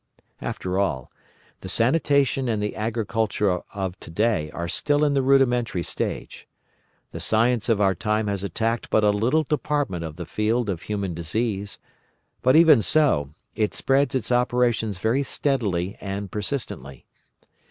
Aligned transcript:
"After 0.41 0.79
all, 0.79 1.11
the 1.59 1.69
sanitation 1.69 2.49
and 2.49 2.59
the 2.59 2.75
agriculture 2.75 3.61
of 3.71 3.99
today 3.99 4.49
are 4.49 4.67
still 4.67 5.03
in 5.05 5.13
the 5.13 5.21
rudimentary 5.21 5.83
stage. 5.83 6.47
The 7.11 7.19
science 7.19 7.69
of 7.69 7.79
our 7.79 7.93
time 7.93 8.25
has 8.25 8.43
attacked 8.43 8.89
but 8.89 9.03
a 9.03 9.11
little 9.11 9.43
department 9.43 10.03
of 10.03 10.15
the 10.15 10.25
field 10.25 10.71
of 10.71 10.81
human 10.81 11.13
disease, 11.13 11.77
but, 12.41 12.55
even 12.55 12.81
so, 12.81 13.35
it 13.53 13.75
spreads 13.75 14.15
its 14.15 14.31
operations 14.31 14.97
very 14.97 15.21
steadily 15.21 15.95
and 16.01 16.31
persistently. 16.31 17.05